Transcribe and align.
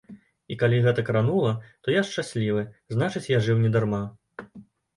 І, 0.53 0.55
калі 0.61 0.79
гэта 0.85 1.03
кранула, 1.09 1.51
то 1.85 1.93
я 1.99 2.03
шчаслівы, 2.09 2.65
значыць 2.97 3.25
я 3.37 3.45
жыў 3.49 3.65
не 3.69 3.75
дарма. 3.79 4.05